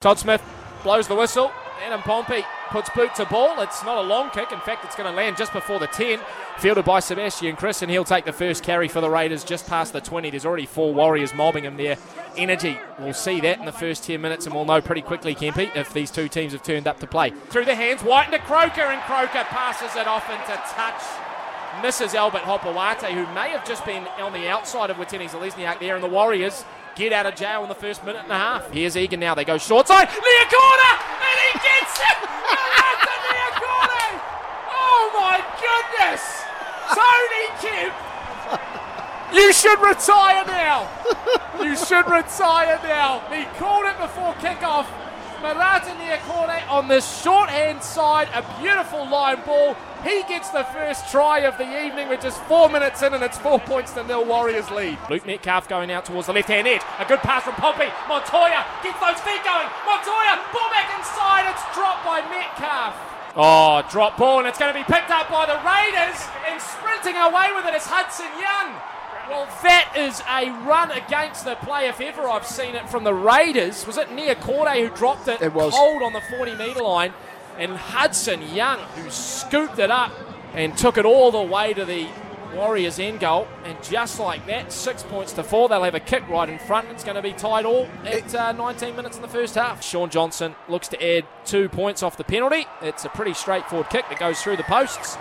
[0.00, 0.42] Todd Smith
[0.82, 1.52] blows the whistle.
[1.84, 3.60] Adam Pompey puts boot to ball.
[3.60, 4.50] It's not a long kick.
[4.50, 6.18] In fact, it's going to land just before the 10.
[6.56, 9.92] Fielded by Sebastian Kris, and he'll take the first carry for the Raiders just past
[9.92, 10.30] the 20.
[10.30, 11.98] There's already four Warriors mobbing him there.
[12.38, 12.80] Energy.
[12.98, 15.92] We'll see that in the first 10 minutes, and we'll know pretty quickly, Kempy, if
[15.92, 17.32] these two teams have turned up to play.
[17.50, 21.02] Through the hands, White into Croker, and Croker passes it off into touch.
[21.82, 25.94] Misses Albert Hopoate, who may have just been on the outside of Watene Zelezniak there,
[25.94, 26.64] and the Warriors
[26.96, 28.70] get out of jail in the first minute and a half.
[28.70, 29.34] Here's Egan now.
[29.34, 30.08] They go short side.
[30.08, 30.92] Liacorda!
[31.20, 32.16] And he gets it!
[34.72, 36.22] Oh my goodness!
[36.94, 37.94] Tony Kemp!
[39.32, 40.88] You should retire now!
[41.62, 43.20] You should retire now!
[43.30, 44.86] He called it before kickoff.
[45.40, 49.76] Marata Niukore on the shorthand side, a beautiful line ball.
[50.04, 53.36] He gets the first try of the evening with just four minutes in, and it's
[53.38, 54.98] four points to nil Warriors lead.
[55.10, 56.80] Luke Metcalf going out towards the left hand edge.
[56.98, 57.88] A good pass from Pompey.
[58.08, 59.68] Montoya gets those feet going.
[59.84, 61.50] Montoya, ball back inside.
[61.52, 62.96] It's dropped by Metcalf.
[63.36, 67.16] Oh, drop ball, and it's going to be picked up by the Raiders, and sprinting
[67.20, 68.74] away with it is Hudson Young.
[69.30, 73.14] Well, that is a run against the play, if ever I've seen it from the
[73.14, 73.86] Raiders.
[73.86, 75.72] Was it Niukore who dropped it, It was.
[75.72, 77.12] cold on the 40 metre line?
[77.58, 80.12] And Hudson Young, who scooped it up
[80.54, 82.08] and took it all the way to the
[82.54, 83.46] Warriors' end goal.
[83.64, 85.68] And just like that, six points to four.
[85.68, 86.88] They'll have a kick right in front.
[86.88, 89.82] It's going to be tied all at uh, 19 minutes in the first half.
[89.82, 92.66] Shaun Johnson looks to add two points off the penalty.
[92.82, 95.16] It's a pretty straightforward kick that goes through the posts.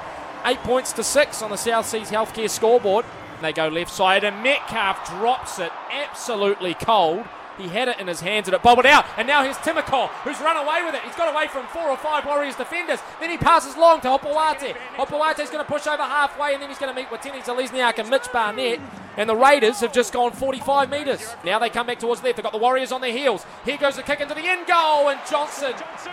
[0.45, 3.05] Eight points to six on the South Seas Healthcare scoreboard.
[3.41, 7.25] They go left side, and Metcalf drops it absolutely cold.
[7.59, 9.05] He had it in his hands and it bobbled out.
[9.17, 11.02] And now here's Timoko, who's run away with it.
[11.03, 12.99] He's got away from four or five Warriors defenders.
[13.19, 14.75] Then he passes long to Hopoate.
[14.95, 17.99] Hopoate's going to push over halfway, and then he's going to meet with Watene Zelezniak
[17.99, 18.79] and Mitch Barnett.
[19.17, 21.35] And the Raiders have just gone 45 metres.
[21.43, 22.38] Now they come back towards the left.
[22.38, 23.45] They've got the Warriors on their heels.
[23.66, 26.07] Here goes the kick into the end goal, and Johnson has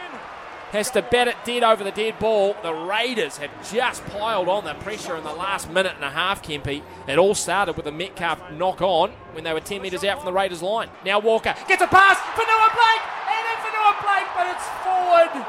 [0.73, 2.57] to bat it dead over the dead ball.
[2.63, 6.43] The Raiders have just piled on the pressure in the last minute and a half,
[6.43, 6.83] Kempy.
[7.09, 10.27] It all started with a Metcalf knock on when they were 10 metres out from
[10.27, 10.89] the Raiders' line.
[11.05, 14.67] Now Walker gets a pass for Noah Blake, and in for Noah Blake, but it's
[14.85, 15.47] forward.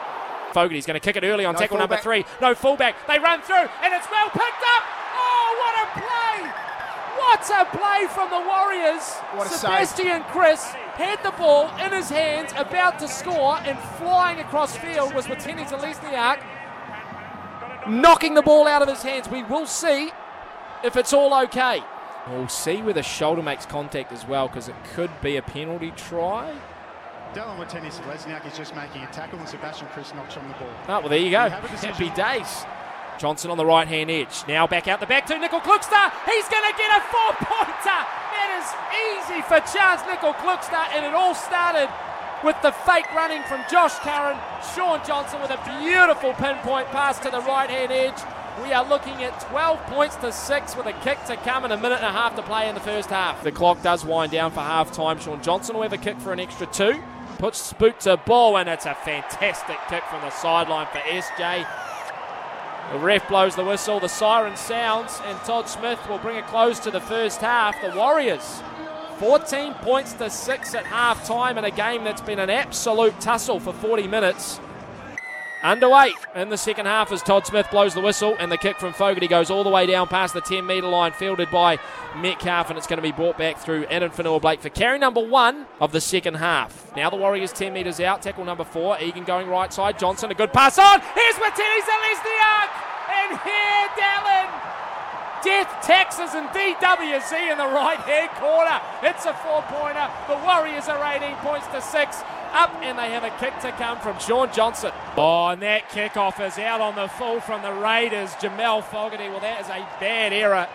[0.54, 2.26] Fogarty's going to kick it early on No tackle number three.
[2.42, 2.96] No fullback.
[3.08, 4.84] They run through, and it's well picked up.
[5.18, 6.52] Oh, what a play!
[7.38, 9.14] What a play from the Warriors.
[9.34, 9.88] What a save.
[9.88, 15.14] Sebastian Kris had the ball in his hands, about to score, and flying across field
[15.14, 16.40] was Watene Zelezniak,
[17.88, 19.30] knocking the ball out of his hands.
[19.30, 20.12] We will see
[20.84, 21.84] if it's all okay.
[22.28, 25.92] We'll see where the shoulder makes contact as well, because it could be a penalty
[25.96, 26.54] try.
[27.34, 30.70] Dallin Watene Zelezniak is just making a tackle and Sebastian Kris knocks on the ball.
[30.88, 31.44] Oh, well, there you go.
[31.46, 31.94] We have a decision.
[31.94, 32.66] Happy days.
[33.18, 34.44] Johnson on the right hand edge.
[34.48, 36.12] Now back out the back to Nicoll-Klokstad.
[36.26, 38.02] He's going to get a four pointer.
[38.34, 38.68] That is
[39.10, 40.96] easy for Charnze Nicoll-Klokstad.
[40.96, 41.90] And it all started
[42.44, 44.38] with the fake running from Josh Curran.
[44.76, 48.20] Shaun Johnson with a beautiful pinpoint pass to the right hand edge.
[48.64, 51.78] We are looking at 12 points to 6 with a kick to come and a
[51.78, 53.44] minute and a half to play in the first half.
[53.44, 55.20] The clock does wind down for half time.
[55.20, 57.02] Shaun Johnson will have a kick for an extra two.
[57.38, 61.68] Puts Spook to ball, and it's a fantastic kick from the sideline for SJ.
[62.92, 66.80] The ref blows the whistle, the siren sounds, and Todd Smith will bring a close
[66.80, 67.76] to the first half.
[67.82, 68.64] The Warriors,
[69.20, 73.60] 14 points to 6 at half time in a game that's been an absolute tussle
[73.60, 74.62] for 40 minutes.
[75.64, 78.94] Underway in the second half as Todd Smith blows the whistle, and the kick from
[78.94, 81.80] Fogarty goes all the way down past the 10 metre line, fielded by
[82.16, 85.66] Metcalf, and it's going to be brought back through Addin Fonua-Blake for carry number one
[85.80, 86.96] of the second half.
[86.96, 90.36] Now the Warriors 10 metres out, tackle number four, Egan going right side, Johnson a
[90.36, 91.02] good pass on.
[91.02, 92.70] Here's Watene Zelezniak,
[93.10, 94.68] and here Dallin.
[95.44, 98.82] Death, Texas, and DWZ in the right hand corner.
[99.04, 100.10] It's a four pointer.
[100.28, 102.22] The Warriors are 18 points to six.
[102.54, 104.92] Up, and they have a kick to come from Shaun Johnson.
[105.16, 108.32] Oh, and that kickoff is out on the full from the Raiders.
[108.42, 109.30] Jamal Fogarty.
[109.30, 110.68] Well, that is a bad error.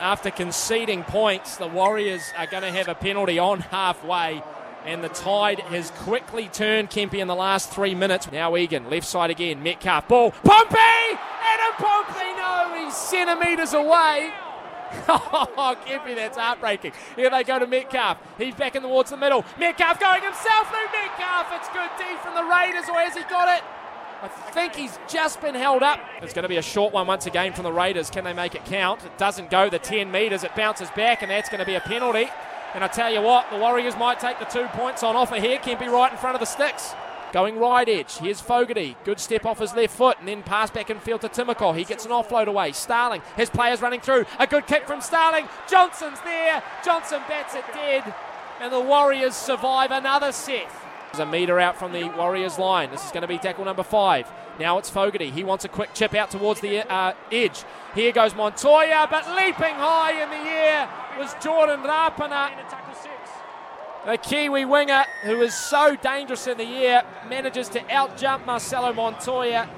[0.00, 4.42] After conceding points, the Warriors are going to have a penalty on halfway.
[4.86, 8.32] And the tide has quickly turned Kempy in the last three minutes.
[8.32, 9.62] Now Egan, left side again.
[9.62, 10.30] Metcalf, ball.
[10.30, 10.76] Pompey!
[11.42, 14.32] Adam Pompey, no, he's centimetres away.
[15.08, 16.92] Oh, Kempy, that's heartbreaking.
[17.16, 18.18] Here they go to Metcalf.
[18.38, 19.44] He's back in the towards the middle.
[19.58, 21.46] Metcalf going himself through Metcalf.
[21.52, 23.62] It's good D from the Raiders, or has he got it?
[24.22, 26.00] I think he's just been held up.
[26.20, 28.10] It's going to be a short one once again from the Raiders.
[28.10, 29.04] Can they make it count?
[29.04, 30.44] It doesn't go the 10 metres.
[30.44, 32.28] It bounces back, and that's going to be a penalty.
[32.74, 35.58] And I tell you what, the Warriors might take the two points on offer here.
[35.58, 36.92] Kempy right in front of the sticks.
[37.32, 38.16] Going right edge.
[38.18, 38.96] Here's Fogarty.
[39.04, 41.76] Good step off his left foot and then pass back and field to Timoko.
[41.76, 42.72] He gets an offload away.
[42.72, 43.22] Starling.
[43.36, 44.26] His players running through.
[44.38, 45.46] A good kick from Starling.
[45.68, 46.62] Johnson's there.
[46.84, 48.12] Johnson bats it dead.
[48.60, 50.68] And the Warriors survive another set.
[51.12, 52.90] There's a metre out from the Warriors line.
[52.90, 54.30] This is going to be tackle number five.
[54.58, 55.30] Now it's Fogarty.
[55.30, 57.64] He wants a quick chip out towards the uh, edge.
[57.94, 60.88] Here goes Montoya, but leaping high in the air
[61.18, 62.50] was Jordan Rapana.
[64.06, 69.68] The Kiwi winger, who is so dangerous in the air, manages to outjump Marcelo Montoya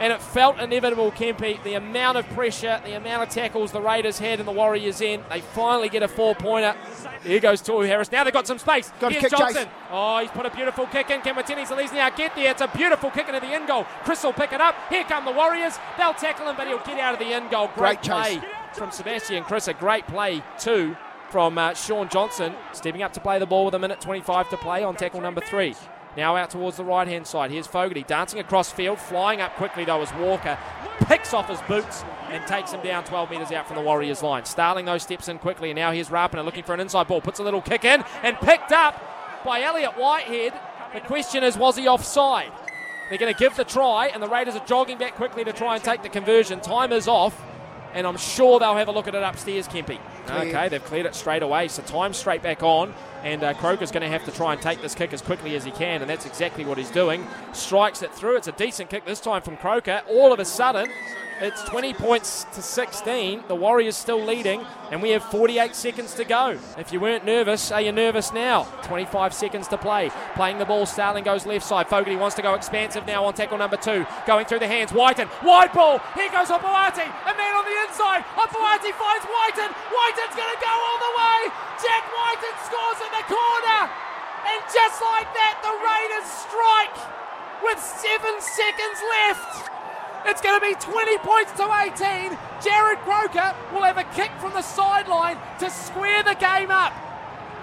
[0.00, 1.62] and it felt inevitable, Kempy.
[1.62, 5.24] The amount of pressure, the amount of tackles the Raiders had in the Warriors end,
[5.28, 6.76] they finally get a four pointer.
[7.24, 8.12] Here goes Tohu Harris.
[8.12, 8.92] Now they've got some space.
[9.00, 9.64] Got Here's Johnson.
[9.64, 9.72] Chase.
[9.90, 11.20] Oh, he's put a beautiful kick in.
[11.20, 12.50] Can Watene Now get there?
[12.50, 13.84] It's a beautiful kick into the end goal.
[14.04, 14.76] Kris will pick it up.
[14.88, 15.78] Here come the Warriors.
[15.96, 17.68] They'll tackle him, but he'll get out of the end goal.
[17.74, 18.38] Great, Great chase.
[18.38, 19.66] play from Sebastian Kris.
[19.66, 20.96] A great play, too,
[21.30, 24.56] from uh, Shaun Johnson, stepping up to play the ball with a minute 25 to
[24.56, 25.74] play on tackle number three.
[26.16, 27.50] Now out towards the right hand side.
[27.50, 30.58] Here's Fogarty dancing across field, flying up quickly though as Walker
[31.06, 34.44] picks off his boots and takes him down 12 metres out from the Warriors line.
[34.44, 35.70] Starling those steps in quickly.
[35.70, 38.36] And now here's Rapana looking for an inside ball, puts a little kick in and
[38.38, 40.54] picked up by Elliott Whitehead.
[40.92, 42.50] The question is, was he offside?
[43.08, 45.74] They're going to give the try, and the Raiders are jogging back quickly to try
[45.74, 46.60] and take the conversion.
[46.60, 47.40] Time is off,
[47.94, 49.66] and I'm sure they'll have a look at it upstairs,
[50.30, 54.02] Okay, they've cleared it straight away, so time straight back on, and uh, Croker's going
[54.02, 56.26] to have to try and take this kick as quickly as he can, and that's
[56.26, 57.26] exactly what he's doing.
[57.52, 58.36] Strikes it through.
[58.36, 60.02] It's a decent kick this time from Croker.
[60.08, 60.88] All of a sudden,
[61.40, 63.44] it's 20 points to 16.
[63.46, 66.58] The Warriors still leading, and we have 48 seconds to go.
[66.76, 68.64] If you weren't nervous, are you nervous now?
[68.82, 70.10] 25 seconds to play.
[70.34, 71.86] Playing the ball, Starling goes left side.
[71.88, 74.04] Fogarty wants to go expansive now on tackle number two.
[74.26, 76.00] Going through the hands, Wighton, wide ball.
[76.14, 77.87] Here goes Hopoate, a man on the inside.
[77.96, 79.70] Hopoate finds Wighton.
[79.72, 81.38] Wighton's going to go all the way.
[81.80, 83.80] Jack Wighton scores in the corner.
[84.48, 86.96] And just like that, the Raiders strike
[87.64, 89.70] with seven seconds left.
[90.26, 92.36] It's going to be 20 points to 18.
[92.62, 96.92] Jarrod Croker will have a kick from the sideline to square the game up.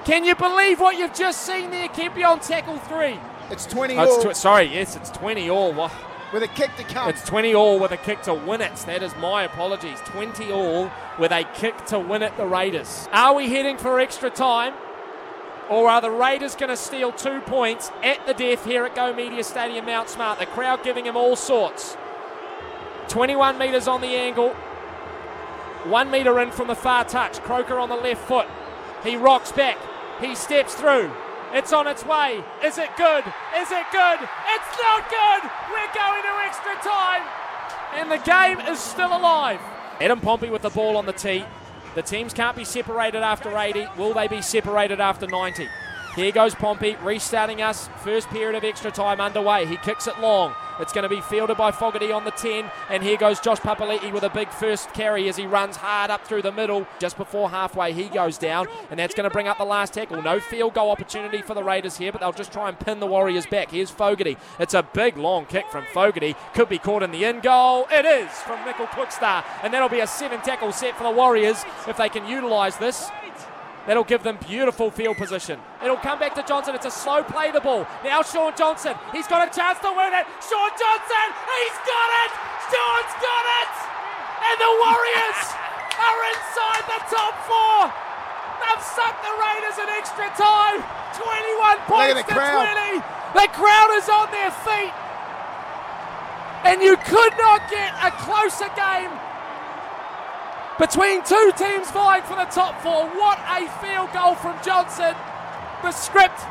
[0.06, 3.20] Can you believe what you've just seen there, Kempy, on tackle three?
[3.50, 5.74] It's 20 Oh, it's tw- sorry, yes, it's 20 all.
[5.74, 5.92] Wha-
[6.36, 7.10] with a kick to come.
[7.10, 8.76] It's 20 all with a kick to win it.
[8.88, 9.98] That is my apologies.
[10.04, 13.08] 20 all with a kick to win it, the Raiders.
[13.14, 14.74] Are we heading for extra time?
[15.70, 19.14] Or are the Raiders going to steal two points at the death here at Go
[19.14, 20.38] Media Stadium, Mount Smart?
[20.38, 21.96] The crowd giving him all sorts.
[23.08, 24.50] 21 metres on the angle.
[25.86, 27.40] One metre in from the far touch.
[27.44, 28.48] Croker on the left foot.
[29.06, 29.78] He rocks back.
[30.20, 31.14] He steps through.
[31.56, 32.44] It's on its way.
[32.66, 33.24] Is it good?
[33.56, 34.20] Is it good?
[34.20, 35.50] It's not good.
[35.72, 37.24] We're going to extra time.
[37.96, 39.62] And the game is still alive.
[40.02, 41.46] Adam Pompey with the ball on the tee.
[41.96, 43.88] The teams can't be separated after 80.
[43.98, 45.70] Will they be separated after 90?
[46.18, 47.88] Here goes Pompey, restarting us.
[48.04, 49.66] First period of extra time underway.
[49.66, 50.54] He kicks it long.
[50.80, 52.70] It's going to be fielded by Fogarty on the 10.
[52.90, 56.26] And here goes Josh Papali'i with a big first carry as he runs hard up
[56.26, 56.86] through the middle.
[57.00, 58.68] Just before halfway, he goes down.
[58.90, 60.22] And that's going to bring up the last tackle.
[60.22, 63.08] No field goal opportunity for the Raiders here, but they'll just try and pin the
[63.08, 63.72] Warriors back.
[63.72, 64.38] Here's Fogarty.
[64.60, 66.36] It's a big long kick from Fogarty.
[66.54, 67.88] Could be caught in the end goal.
[67.92, 69.44] It is from Nicoll-Klokstad.
[69.64, 73.10] And that'll be a seven tackle set for the Warriors if they can utilise this.
[73.86, 75.62] That'll give them beautiful field position.
[75.84, 76.74] It'll come back to Johnson.
[76.74, 77.86] It's a slow play the ball.
[78.04, 78.98] Now Shaun Johnson.
[79.14, 80.26] He's got a chance to win it.
[80.42, 81.28] Shaun Johnson.
[81.30, 82.32] He's got it.
[82.74, 83.74] Shaun's got it.
[84.42, 85.42] And the Warriors
[86.02, 87.80] are inside the top four.
[88.58, 90.82] They've sucked the Raiders in extra time.
[91.14, 92.66] 21 points to crowd.
[92.74, 93.06] 20.
[93.38, 94.94] The crowd is on their feet.
[96.66, 99.14] And you could not get a closer game
[100.80, 103.08] between two teams vying for the top four.
[103.08, 105.16] What a field goal from Johnson.
[105.82, 106.42] The script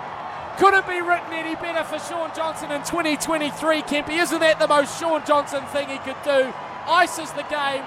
[0.58, 4.22] couldn't be written any better for Shaun Johnson in 2023, Kempy.
[4.22, 6.52] Isn't that the most Shaun Johnson thing he could do?
[6.86, 7.82] Ices the game.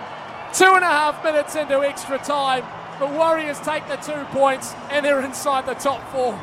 [0.53, 2.63] Two and a half minutes into extra time.
[3.00, 6.39] The Warriors take the two points and they're inside the top four.